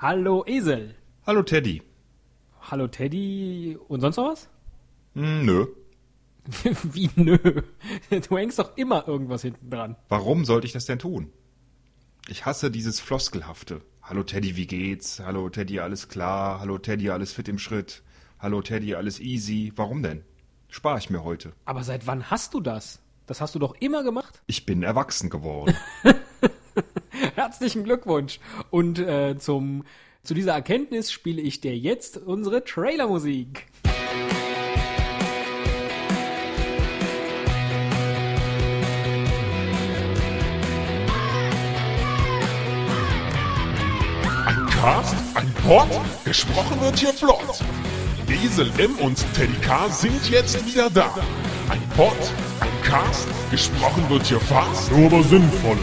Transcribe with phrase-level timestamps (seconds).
[0.00, 0.94] Hallo Esel.
[1.26, 1.82] Hallo Teddy.
[2.60, 4.48] Hallo Teddy und sonst noch was?
[5.16, 5.66] Hm, nö.
[6.84, 7.36] Wie nö?
[8.28, 9.96] Du hängst doch immer irgendwas hinten dran.
[10.08, 11.32] Warum sollte ich das denn tun?
[12.28, 13.82] Ich hasse dieses Floskelhafte.
[14.00, 15.18] Hallo Teddy, wie geht's?
[15.18, 16.60] Hallo Teddy, alles klar?
[16.60, 18.04] Hallo Teddy, alles fit im Schritt?
[18.38, 19.72] Hallo Teddy, alles easy?
[19.74, 20.22] Warum denn?
[20.68, 21.54] Spar ich mir heute.
[21.64, 23.00] Aber seit wann hast du das?
[23.26, 24.42] Das hast du doch immer gemacht.
[24.46, 25.74] Ich bin erwachsen geworden.
[27.48, 28.40] Herzlichen Glückwunsch.
[28.68, 29.84] Und äh, zum,
[30.22, 33.64] zu dieser Erkenntnis spiele ich dir jetzt unsere Trailermusik.
[44.44, 45.88] Ein Cast, ein Pod,
[46.26, 47.64] gesprochen wird hier flott.
[48.28, 51.14] Esel M und Teddy K sind jetzt wieder da.
[51.70, 52.12] Ein Pod,
[52.60, 55.78] ein Cast, gesprochen wird hier fast, nur aber sinnvoll.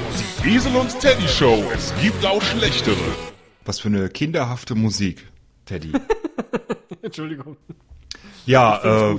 [0.46, 2.98] Esel und Teddy Show, es gibt auch schlechtere.
[3.66, 5.26] Was für eine kinderhafte Musik,
[5.66, 5.92] Teddy.
[7.02, 7.58] Entschuldigung.
[8.46, 9.18] Ja, äh,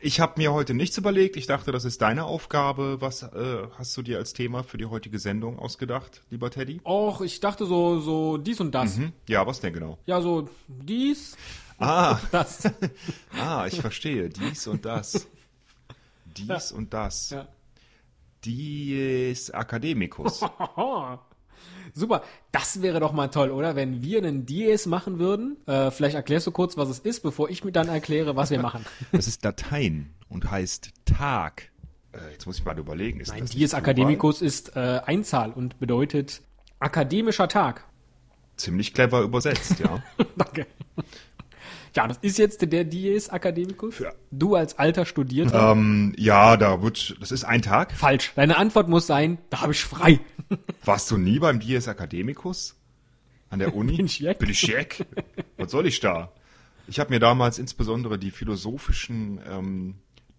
[0.00, 1.36] ich habe mir heute nichts überlegt.
[1.36, 3.00] Ich dachte, das ist deine Aufgabe.
[3.00, 6.80] Was äh, hast du dir als Thema für die heutige Sendung ausgedacht, lieber Teddy?
[6.84, 8.96] Och, ich dachte so, so dies und das.
[8.96, 9.12] Hm?
[9.28, 9.98] Ja, was denn genau?
[10.06, 11.36] Ja, so dies,
[11.78, 12.62] Ah, das.
[13.38, 14.28] ah, ich verstehe.
[14.28, 15.26] Dies und das.
[16.36, 17.30] Dies und das.
[17.30, 17.48] ja.
[18.44, 20.40] Dies Academicus.
[21.94, 23.76] Super, das wäre doch mal toll, oder?
[23.76, 25.58] Wenn wir einen Dies machen würden.
[25.66, 28.60] Äh, vielleicht erklärst du kurz, was es ist, bevor ich mir dann erkläre, was wir
[28.60, 28.84] machen.
[29.12, 31.70] Das ist Latein und heißt Tag.
[32.12, 33.20] Äh, jetzt muss ich mal überlegen.
[33.20, 33.74] Ist Ein das Dies?
[33.74, 36.42] Academicus ist äh, Einzahl und bedeutet
[36.78, 37.84] akademischer Tag.
[38.56, 40.02] Ziemlich clever übersetzt, ja.
[40.36, 40.66] Danke.
[41.94, 43.98] Ja, das ist jetzt der Dies Academicus.
[43.98, 44.12] Ja.
[44.30, 45.72] Du als alter Studierter.
[45.72, 47.92] ähm, ja, da wird, das ist ein Tag.
[47.92, 48.32] Falsch.
[48.34, 50.20] Deine Antwort muss sein, da habe ich frei.
[50.84, 52.76] Warst du nie beim Dies Academicus?
[53.50, 53.96] An der Uni?
[53.96, 54.38] Bin ich Jack?
[54.38, 55.04] Bin ich Jack?
[55.58, 56.32] Was soll ich da?
[56.88, 59.94] Ich habe mir damals insbesondere die philosophischen ähm,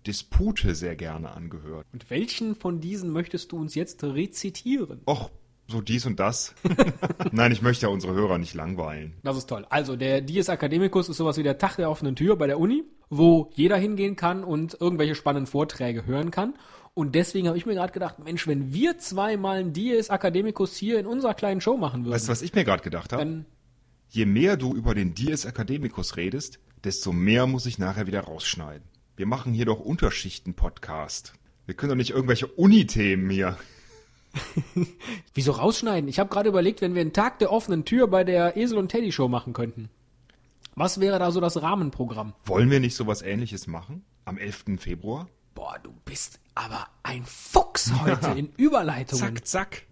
[0.07, 1.85] Dispute sehr gerne angehört.
[1.93, 5.01] Und welchen von diesen möchtest du uns jetzt rezitieren?
[5.07, 5.29] Och,
[5.67, 6.53] so dies und das.
[7.31, 9.13] Nein, ich möchte ja unsere Hörer nicht langweilen.
[9.23, 9.65] Das ist toll.
[9.69, 12.83] Also der Dies Academicus ist sowas wie der Tag der offenen Tür bei der Uni,
[13.09, 16.55] wo jeder hingehen kann und irgendwelche spannenden Vorträge hören kann.
[16.93, 20.99] Und deswegen habe ich mir gerade gedacht, Mensch, wenn wir zweimal einen Dies Academicus hier
[20.99, 23.45] in unserer kleinen Show machen würden, Weißt du, was ich mir gerade gedacht habe?
[24.09, 28.87] Je mehr du über den Dies Academicus redest, desto mehr muss ich nachher wieder rausschneiden.
[29.15, 31.33] Wir machen hier doch Unterschichten-Podcast.
[31.65, 33.57] Wir können doch nicht irgendwelche Uni-Themen hier.
[35.33, 36.09] wieso rausschneiden?
[36.09, 38.89] Ich habe gerade überlegt, wenn wir einen Tag der offenen Tür bei der Esel und
[38.89, 39.89] Teddy Show machen könnten.
[40.75, 42.33] Was wäre da so das Rahmenprogramm?
[42.45, 44.03] Wollen wir nicht sowas ähnliches machen?
[44.25, 44.65] Am 11.
[44.79, 45.27] Februar?
[45.53, 49.35] Boah, du bist aber ein Fuchs heute in Überleitungen.
[49.35, 49.83] Zack, zack.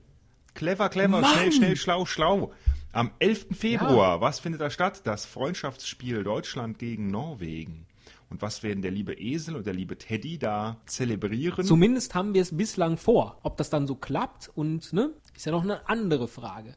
[0.54, 1.34] Clever, clever, Mann!
[1.34, 2.52] schnell, schnell, schlau, schlau.
[2.94, 3.48] Am 11.
[3.58, 5.02] Februar, was findet da statt?
[5.06, 7.86] Das Freundschaftsspiel Deutschland gegen Norwegen.
[8.32, 11.66] Und was werden der liebe Esel und der liebe Teddy da zelebrieren?
[11.66, 13.38] Zumindest haben wir es bislang vor.
[13.44, 16.76] Ob das dann so klappt und, ne, ist ja noch eine andere Frage.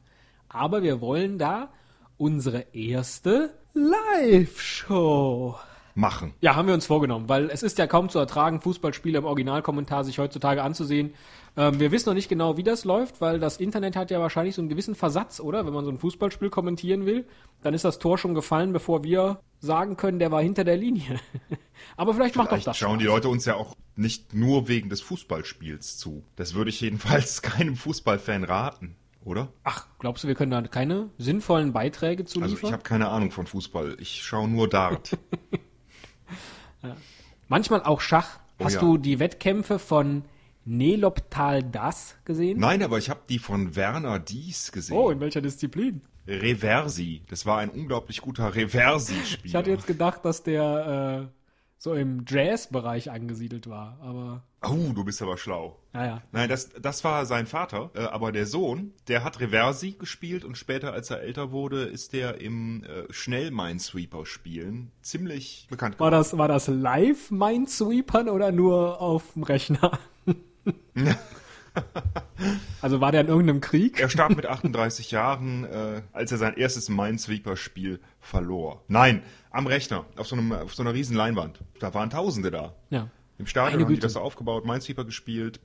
[0.49, 1.73] Aber wir wollen da
[2.17, 5.55] unsere erste Live-Show.
[5.95, 6.35] Machen.
[6.41, 10.05] Ja, haben wir uns vorgenommen, weil es ist ja kaum zu ertragen, Fußballspiele im Originalkommentar
[10.05, 11.15] sich heutzutage anzusehen.
[11.57, 14.57] Ähm, wir wissen noch nicht genau, wie das läuft, weil das Internet hat ja wahrscheinlich
[14.57, 15.65] so einen gewissen Versatz, oder?
[15.67, 17.27] Wenn man so ein Fußballspiel kommentieren will,
[17.63, 21.21] dann ist das Tor schon gefallen, bevor wir sagen können, der war hinter der Linie.
[21.97, 22.77] Aber vielleicht macht doch Vielleicht das.
[22.79, 23.05] schauen die.
[23.07, 26.25] Leute uns ja auch nicht nur wegen des Fußballspiels zu.
[26.37, 29.49] Das würde ich jedenfalls keinem Fußballfan raten, oder?
[29.63, 32.69] Ach, glaubst du, wir können da keine sinnvollen Beiträge zu Also liefern?
[32.69, 33.97] ich habe keine Ahnung von Fußball.
[34.01, 35.17] Ich schaue nur Dart.
[37.49, 38.39] Manchmal auch Schach.
[38.59, 38.81] Oh Hast ja.
[38.81, 40.25] du die Wettkämpfe von
[40.65, 42.59] Neloptal Das gesehen?
[42.59, 44.97] Nein, aber ich habe die von Werner Dies gesehen.
[44.97, 46.01] Oh, in welcher Disziplin?
[46.27, 47.23] Reversi.
[47.29, 49.45] Das war ein unglaublich guter Reversi-Spieler.
[49.45, 51.35] Ich hatte jetzt gedacht, dass der äh,
[51.77, 55.79] so im Jazz-Bereich angesiedelt war, aber Oh, du bist aber schlau.
[55.93, 56.23] naja.
[56.33, 60.57] Nein, das, das war sein Vater, äh, aber der Sohn, der hat Reversi gespielt und
[60.59, 66.23] später, als er älter wurde, ist der im äh, Schnell-Minesweeper-Spielen ziemlich bekannt War geworden.
[66.23, 69.99] das, war das live Minesweepern oder nur auf dem Rechner?
[72.81, 74.01] also war der in irgendeinem Krieg?
[74.01, 78.83] Er starb mit 38 Jahren, äh, als er sein erstes Minesweeper-Spiel verlor.
[78.89, 81.61] Nein, am Rechner, auf so, einem, auf so einer riesen Leinwand.
[81.81, 82.75] Da waren Tausende da.
[82.91, 83.09] Ja.
[83.39, 84.07] Im Stadion Meine haben die Güte.
[84.07, 85.61] das so aufgebaut, Minesweeper gespielt.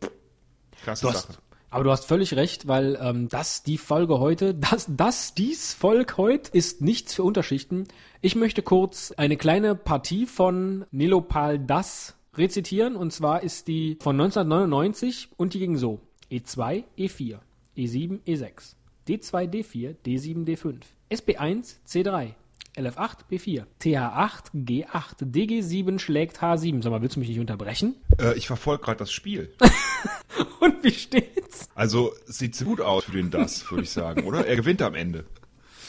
[0.83, 1.27] Klasse Du Sache.
[1.29, 1.39] hast,
[1.69, 6.17] aber du hast völlig recht, weil ähm, das die Folge heute, das, das dies Volk
[6.17, 7.87] heute ist nichts für Unterschichten.
[8.21, 14.19] Ich möchte kurz eine kleine Partie von Nilopal Das rezitieren und zwar ist die von
[14.19, 15.99] 1999 und die ging so:
[16.31, 17.39] E2, E4,
[17.77, 18.75] E7, E6,
[19.07, 20.75] D2, D4, D7, D5,
[21.11, 22.33] SB1 C3,
[22.75, 26.81] LF8 B4, TH8 G8, DG7 schlägt H7.
[26.83, 27.95] Sag mal, willst du mich nicht unterbrechen?
[28.19, 29.53] Äh, ich verfolge gerade das Spiel.
[30.59, 31.69] Und wie steht's?
[31.75, 34.45] Also sieht gut aus für den Das, würde ich sagen, oder?
[34.45, 35.25] Er gewinnt am Ende.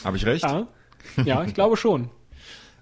[0.05, 0.45] Habe ich recht?
[0.45, 0.69] Ja,
[1.25, 2.11] ja ich glaube schon.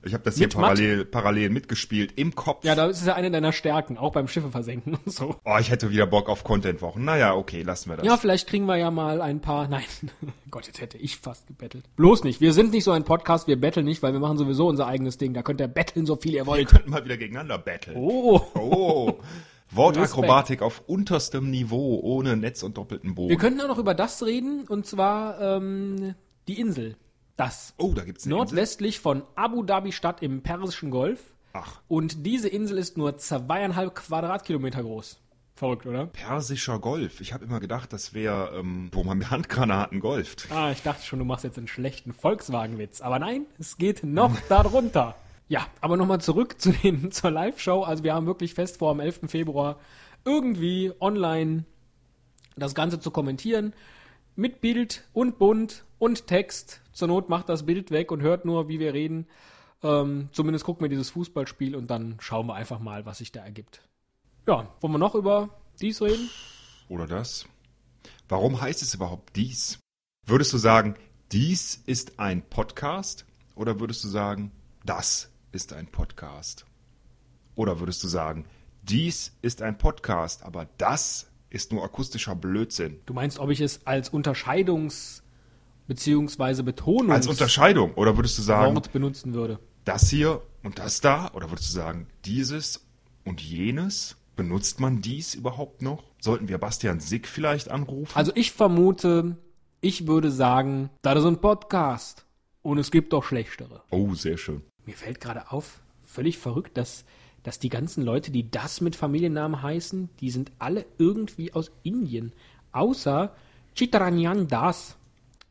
[0.05, 2.65] Ich habe das hier parallel, parallel mitgespielt im Kopf.
[2.65, 5.37] Ja, das ist ja eine deiner Stärken, auch beim Schiffe versenken und so.
[5.45, 7.05] Oh, ich hätte wieder Bock auf Content-Wochen.
[7.05, 8.07] Naja, okay, lassen wir das.
[8.07, 9.69] Ja, vielleicht kriegen wir ja mal ein paar.
[9.69, 9.85] Nein,
[10.51, 11.85] Gott, jetzt hätte ich fast gebettelt.
[11.97, 12.41] Bloß nicht.
[12.41, 15.19] Wir sind nicht so ein Podcast, wir betteln nicht, weil wir machen sowieso unser eigenes
[15.19, 15.35] Ding.
[15.35, 16.69] Da könnt ihr betteln, so viel ihr Wir wollt.
[16.69, 17.97] könnten mal wieder gegeneinander battlen.
[17.97, 18.41] Oh.
[18.55, 19.15] Oh.
[19.71, 23.29] Wortakrobatik auf unterstem Niveau, ohne Netz und doppelten Boden.
[23.31, 26.15] Wir könnten auch noch über das reden, und zwar ähm,
[26.47, 26.97] die Insel.
[27.39, 27.73] Das.
[27.79, 28.45] oh, da gibt's eine Insel.
[28.57, 31.21] Nordwestlich von Abu Dhabi Stadt im Persischen Golf.
[31.55, 35.19] Ach, Und diese Insel ist nur zweieinhalb Quadratkilometer groß.
[35.55, 36.07] Verrückt, oder?
[36.07, 37.21] persischer Golf.
[37.21, 40.47] Ich habe immer gedacht, das wäre, ähm, wo man mit Handgranaten golft.
[40.53, 43.01] Ah, ich dachte schon, du machst jetzt einen schlechten Volkswagen-Witz.
[43.01, 45.15] Aber nein, es geht noch darunter.
[45.49, 47.83] Ja, aber nochmal zurück zu den, zur Live-Show.
[47.83, 49.21] Also wir haben wirklich fest vor, am 11.
[49.29, 49.79] Februar
[50.25, 51.65] irgendwie online
[52.57, 53.73] das Ganze zu kommentieren.
[54.39, 56.81] Mit Bild und Bunt und Text.
[56.93, 59.27] Zur Not macht das Bild weg und hört nur, wie wir reden.
[59.83, 63.41] Ähm, zumindest gucken wir dieses Fußballspiel und dann schauen wir einfach mal, was sich da
[63.41, 63.83] ergibt.
[64.47, 66.31] Ja, wollen wir noch über dies reden?
[66.89, 67.47] Oder das?
[68.29, 69.81] Warum heißt es überhaupt dies?
[70.25, 70.95] Würdest du sagen,
[71.33, 73.27] dies ist ein Podcast?
[73.57, 74.53] Oder würdest du sagen,
[74.85, 76.65] das ist ein Podcast?
[77.57, 78.45] Oder würdest du sagen,
[78.83, 83.01] dies ist ein Podcast, aber das ist nur akustischer Blödsinn?
[83.07, 85.23] Du meinst, ob ich es als Unterscheidungs-
[85.87, 86.63] bzw.
[86.63, 87.95] Betonungswort Als Unterscheidung?
[87.95, 89.59] Oder würdest du sagen, benutzen würde?
[89.85, 91.31] das hier und das da?
[91.33, 92.87] Oder würdest du sagen, dieses
[93.25, 94.17] und jenes?
[94.37, 96.05] Benutzt man dies überhaupt noch?
[96.21, 98.13] Sollten wir Bastian Sick vielleicht anrufen?
[98.15, 99.37] Also ich vermute,
[99.81, 102.25] ich würde sagen, das ist ein Podcast
[102.63, 103.83] und es gibt doch schlechtere.
[103.91, 104.63] oh, sehr schön.
[104.87, 107.05] Mir fällt gerade auf, völlig verrückt, dass,
[107.49, 112.35] dass die ganzen Leute, die das mit Familiennamen heißen, die sind alle irgendwie aus Indien.
[112.73, 113.35] Außer
[113.75, 114.99] Chittaranjan Das.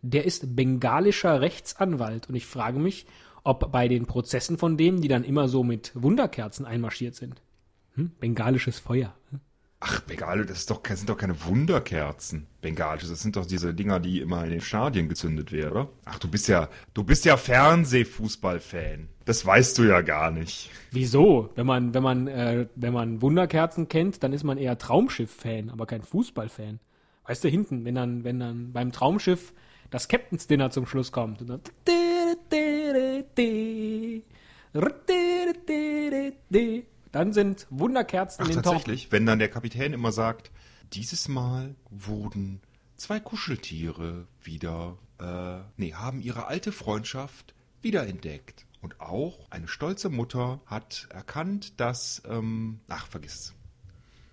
[0.04, 3.08] Der ist bengalischer Rechtsanwalt und ich frage mich,
[3.44, 7.42] ob bei den Prozessen von denen, die dann immer so mit Wunderkerzen einmarschiert sind.
[7.96, 8.12] Hm?
[8.20, 9.17] Bengalisches Feuer.
[9.88, 9.96] Hm?
[9.96, 12.48] Ach, Bengale, das, doch, sind doch keine Wunderkerzen.
[12.62, 15.90] Bengalische, das sind doch diese Dinger, die immer in den Stadien gezündet werden, oder?
[16.06, 19.10] Ach, du bist ja, du bist ja Fernsehfußballfan.
[19.26, 20.70] Das weißt du ja gar nicht.
[20.92, 21.50] Wieso?
[21.56, 25.86] Wenn man, wenn man, äh, wenn man Wunderkerzen kennt, dann ist man eher Traumschiff-Fan, aber
[25.86, 26.80] kein Fußball-Fan.
[27.26, 29.54] Weißt du, hinten, wenn dann, wenn dann beim Traumschiff
[29.90, 31.62] das Captain's Dinner zum Schluss kommt und dann,
[37.12, 40.52] dann sind Wunderkerzen Ach, in den tatsächlich, wenn dann der Kapitän immer sagt,
[40.94, 42.62] dieses Mal wurden
[42.96, 48.66] zwei Kuscheltiere wieder, äh, nee, haben ihre alte Freundschaft wiederentdeckt.
[48.82, 53.54] Und auch eine stolze Mutter hat erkannt, dass, ähm, ach, vergiss es.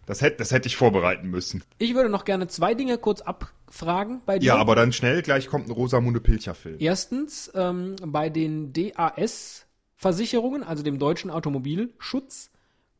[0.06, 1.64] Das hätte, das hätte ich vorbereiten müssen.
[1.78, 4.48] Ich würde noch gerne zwei Dinge kurz abfragen bei dir.
[4.48, 6.76] Ja, aber dann schnell, gleich kommt ein Rosamunde Pilcher-Film.
[6.78, 12.50] Erstens, ähm, bei den DAS-Versicherungen, also dem deutschen Automobilschutz,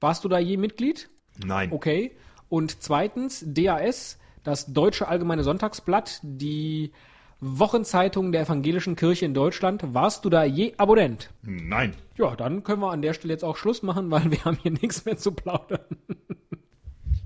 [0.05, 1.09] warst du da je Mitglied?
[1.43, 1.73] Nein.
[1.73, 2.13] Okay.
[2.51, 6.93] Und zweitens, DAS, das Deutsche Allgemeine Sonntagsblatt, die
[7.41, 9.83] Wochenzeitung der Evangelischen Kirche in Deutschland.
[9.95, 11.31] Warst du da je Abonnent?
[11.41, 11.95] Nein.
[12.19, 14.71] Ja, dann können wir an der Stelle jetzt auch Schluss machen, weil wir haben hier
[14.83, 15.81] nichts mehr zu plaudern.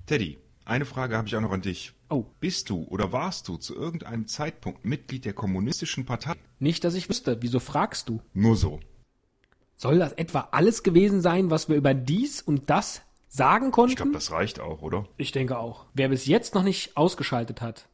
[0.07, 1.95] Teddy, eine Frage habe ich auch noch an dich.
[2.11, 2.27] Oh.
[2.39, 6.35] Bist du oder warst du zu irgendeinem Zeitpunkt Mitglied der Kommunistischen Partei?
[6.61, 7.39] Nicht, dass ich wüsste.
[7.41, 8.21] Wieso fragst du?
[8.35, 8.79] Nur so.
[9.81, 13.91] Soll das etwa alles gewesen sein, was wir über dies und das sagen konnten?
[13.91, 15.07] Ich glaube, das reicht auch, oder?
[15.17, 15.87] Ich denke auch.
[15.95, 17.87] Wer bis jetzt noch nicht ausgeschaltet hat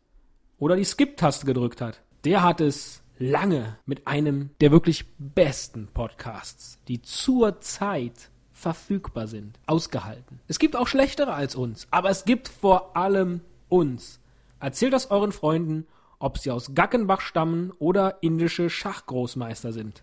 [0.59, 6.79] oder die Skip-Taste gedrückt hat, der hat es lange mit einem der wirklich besten Podcasts,
[6.89, 10.41] die zur Zeit verfügbar sind, ausgehalten.
[10.49, 14.21] Es gibt auch schlechtere als uns, aber es gibt vor allem uns.
[14.59, 15.87] Erzählt das euren Freunden,
[16.19, 20.03] ob sie aus Gackenbach stammen oder indische Schachgroßmeister sind.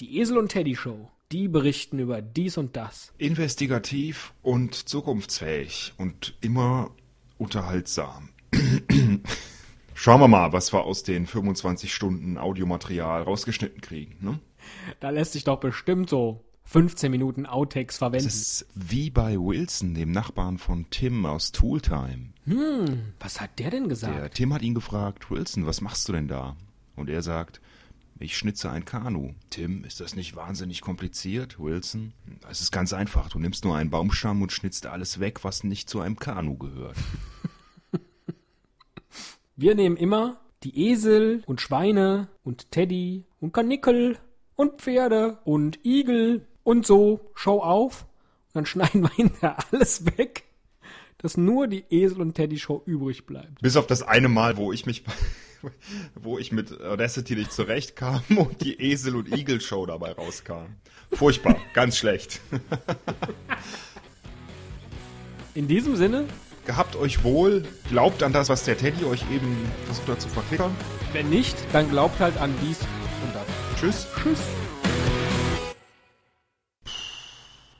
[0.00, 3.12] Die Esel und Teddy Show, die berichten über dies und das.
[3.18, 6.90] Investigativ und zukunftsfähig und immer
[7.38, 8.30] unterhaltsam.
[9.94, 14.16] Schauen wir mal, was wir aus den 25 Stunden Audiomaterial rausgeschnitten kriegen.
[14.20, 14.40] Ne?
[15.00, 18.24] Da lässt sich doch bestimmt so 15 Minuten Outtakes verwenden.
[18.24, 22.32] Das ist wie bei Wilson, dem Nachbarn von Tim aus Tooltime.
[23.20, 24.16] Was hat der denn gesagt?
[24.16, 26.56] Der Tim hat ihn gefragt, Wilson, was machst du denn da?
[26.96, 27.60] Und er sagt,
[28.22, 29.34] ich schnitze ein Kanu.
[29.50, 32.12] Tim, ist das nicht wahnsinnig kompliziert, Wilson?
[32.48, 33.28] Es ist ganz einfach.
[33.28, 36.96] Du nimmst nur einen Baumstamm und schnitzt alles weg, was nicht zu einem Kanu gehört.
[39.56, 44.18] Wir nehmen immer die Esel und Schweine und Teddy und Kanickel
[44.54, 48.02] und Pferde und Igel und so, Show auf.
[48.48, 50.44] Und dann schneiden wir hinterher alles weg,
[51.18, 53.60] dass nur die Esel und Teddy Show übrig bleibt.
[53.60, 55.04] Bis auf das eine Mal, wo ich mich,
[56.14, 60.76] wo ich mit Audacity nicht zurechtkam und die Esel- und Igel-Show dabei rauskam.
[61.12, 62.40] Furchtbar, ganz schlecht.
[65.54, 66.26] In diesem Sinne,
[66.64, 70.70] Gehabt euch wohl, glaubt an das, was der Teddy euch eben versucht hat zu verklickern.
[71.12, 73.44] wenn nicht, dann glaubt halt an dies und das.
[73.80, 74.06] Tschüss.
[74.22, 74.38] Tschüss.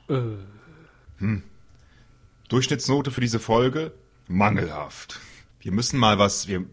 [0.09, 1.37] Äh,
[2.49, 3.93] Durchschnittsnote für diese Folge
[4.27, 5.21] mangelhaft.
[5.61, 6.65] Wir müssen mal was, wir,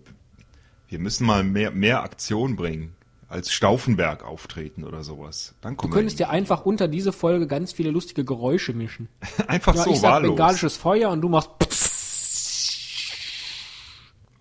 [0.90, 2.94] wir müssen mal mehr, mehr Aktion bringen.
[3.28, 5.54] Als Stauffenberg auftreten oder sowas.
[5.60, 9.08] Dann du könntest dir einfach unter diese Folge ganz viele lustige Geräusche mischen.
[9.46, 10.30] einfach Ja, so ich sag wahllos.
[10.34, 11.48] bengalisches Feuer und du machst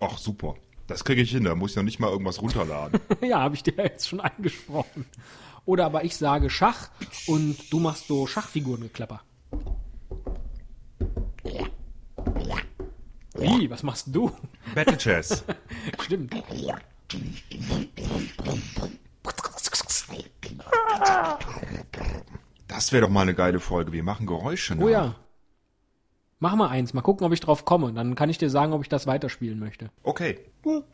[0.00, 0.56] Ach super.
[0.88, 2.98] Das kriege ich hin, da muss ich noch nicht mal irgendwas runterladen.
[3.22, 5.06] ja, habe ich dir jetzt schon eingesprochen.
[5.66, 6.88] Oder aber ich sage Schach
[7.28, 9.20] und du machst so Schachfigurengeklapper.
[13.38, 14.32] Wie, was machst du?
[14.74, 15.44] Battle Chess.
[15.98, 16.34] Stimmt.
[22.68, 23.92] Das wäre doch mal eine geile Folge.
[23.92, 24.84] Wir machen Geräusche nach.
[24.84, 25.14] Oh ja.
[26.38, 27.92] Mach mal eins, mal gucken, ob ich drauf komme.
[27.92, 29.90] Dann kann ich dir sagen, ob ich das weiterspielen möchte.
[30.02, 30.38] Okay.
[30.62, 30.84] Du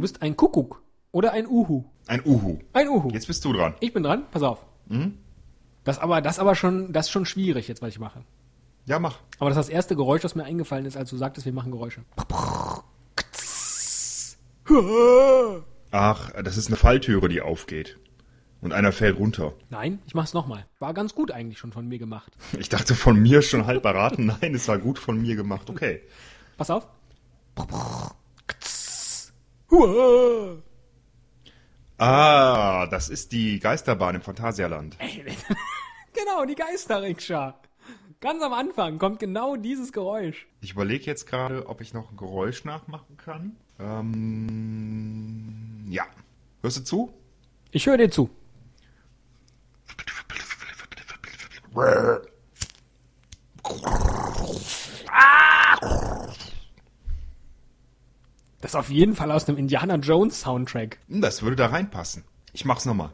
[0.00, 0.82] bist ein Kuckuck
[1.12, 1.84] oder ein Uhu.
[2.06, 2.58] Ein Uhu.
[2.72, 3.10] Ein Uhu.
[3.10, 3.74] Jetzt bist du dran.
[3.80, 4.64] Ich bin dran, pass auf.
[5.84, 8.24] Das aber, das aber schon, das ist schon schwierig jetzt, was ich mache.
[8.84, 9.18] Ja, mach.
[9.38, 11.70] Aber das ist das erste Geräusch, das mir eingefallen ist, als du sagtest, wir machen
[11.70, 12.02] Geräusche.
[15.90, 17.98] Ach, das ist eine Falltüre, die aufgeht.
[18.60, 19.54] Und einer fällt runter.
[19.70, 20.66] Nein, ich mach's nochmal.
[20.78, 22.32] War ganz gut eigentlich schon von mir gemacht.
[22.58, 24.26] Ich dachte von mir schon halb beraten.
[24.40, 25.68] Nein, es war gut von mir gemacht.
[25.68, 26.02] Okay.
[26.56, 26.86] Pass auf.
[31.98, 34.96] Ah, das ist die Geisterbahn im Phantasialand.
[36.14, 37.58] Genau, die Geisterrikscha.
[38.20, 40.46] Ganz am Anfang kommt genau dieses Geräusch.
[40.60, 43.56] Ich überlege jetzt gerade, ob ich noch ein Geräusch nachmachen kann.
[43.80, 46.04] Ähm, ja.
[46.62, 47.12] Hörst du zu?
[47.72, 48.30] Ich höre dir zu.
[58.60, 60.98] Das ist auf jeden Fall aus dem Indiana Jones Soundtrack.
[61.08, 62.24] Hm, Das würde da reinpassen.
[62.52, 63.10] Ich mach's nochmal.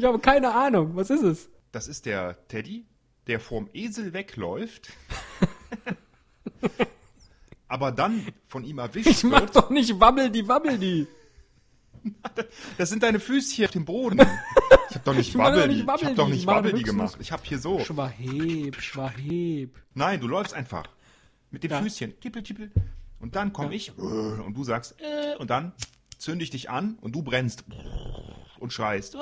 [0.00, 0.96] Ich habe keine Ahnung.
[0.96, 1.50] Was ist es?
[1.72, 2.86] Das ist der Teddy,
[3.26, 4.88] der vorm Esel wegläuft,
[7.68, 9.56] aber dann von ihm erwischt Ich mach wird.
[9.56, 11.06] doch nicht Wabbel die Wabbel die.
[12.78, 14.22] Das sind deine Füßchen auf dem Boden.
[14.88, 17.18] Ich hab doch nicht Wabbel, ich hab doch nicht Wabbel gemacht.
[17.20, 17.78] Ich hab hier so.
[17.80, 19.76] Schwaheb, Schwaheb.
[19.92, 20.84] Nein, du läufst einfach
[21.50, 21.82] mit den Ja.
[21.82, 22.72] Füßchen, tippel, tippel.
[23.18, 25.74] Und dann komme ich äh, und du sagst äh, und dann
[26.16, 27.64] zünde ich dich an und du brennst
[28.60, 29.16] und schreist.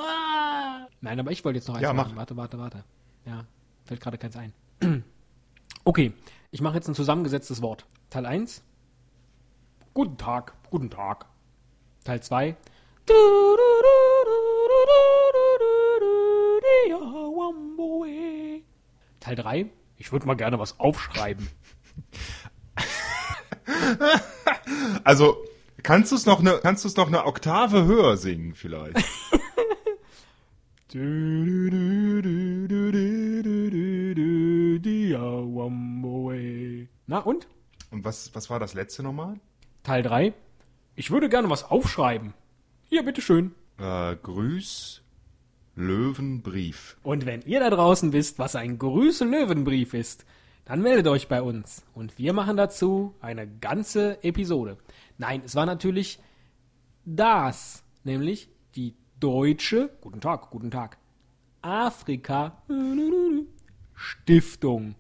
[1.01, 2.11] Nein, aber ich wollte jetzt noch eins Ja, machen.
[2.13, 2.17] mach.
[2.17, 2.85] Warte, warte, warte.
[3.25, 3.45] Ja,
[3.85, 4.53] fällt gerade keins ein.
[5.85, 6.13] Okay,
[6.51, 7.87] ich mache jetzt ein zusammengesetztes Wort.
[8.11, 8.63] Teil 1.
[9.95, 11.25] Guten Tag, guten Tag.
[12.05, 12.55] Teil 2.
[19.21, 19.67] Teil 3.
[19.97, 21.49] Ich würde mal gerne was aufschreiben.
[25.05, 25.37] Also
[25.83, 28.97] kannst du es noch eine kannst du es noch eine Oktave höher singen vielleicht?
[37.07, 37.47] Na und?
[37.91, 39.39] Und was was war das letzte nochmal?
[39.83, 40.33] Teil 3.
[40.97, 42.33] Ich würde gerne was aufschreiben.
[42.85, 43.55] Hier, bitteschön.
[43.79, 45.03] Äh, Grüß
[45.77, 46.97] Löwenbrief.
[47.03, 50.25] Und wenn ihr da draußen wisst, was ein Grüße-Löwenbrief ist,
[50.65, 51.85] dann meldet euch bei uns.
[51.95, 54.79] Und wir machen dazu eine ganze Episode.
[55.19, 56.19] Nein, es war natürlich
[57.05, 60.99] das, nämlich die deutsche, guten Tag, guten Tag,
[61.63, 62.63] Afrika
[63.95, 64.95] Stiftung.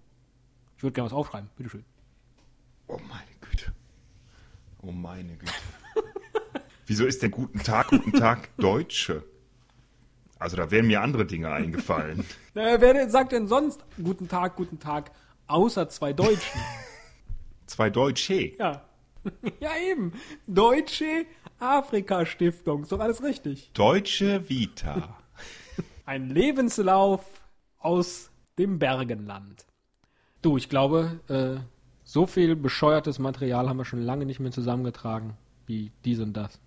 [0.76, 1.84] Ich würde gerne was aufschreiben, bitteschön.
[2.88, 3.72] Oh meine Güte.
[4.82, 5.52] Oh meine Güte.
[6.86, 9.24] Wieso ist denn guten Tag, guten Tag Deutsche?
[10.38, 12.24] Also da wären mir andere Dinge eingefallen.
[12.54, 15.12] Naja, wer denn sagt denn sonst guten Tag, guten Tag,
[15.46, 16.60] außer zwei Deutschen?
[17.66, 18.56] Zwei Deutsche.
[18.58, 18.87] ja.
[19.60, 20.12] ja, eben.
[20.46, 21.26] Deutsche
[21.58, 22.82] Afrika Stiftung.
[22.82, 23.70] Ist doch alles richtig.
[23.74, 25.18] Deutsche Vita.
[26.06, 27.24] Ein Lebenslauf
[27.78, 29.66] aus dem Bergenland.
[30.42, 31.60] Du, ich glaube, äh,
[32.04, 36.60] so viel bescheuertes Material haben wir schon lange nicht mehr zusammengetragen wie dies und das.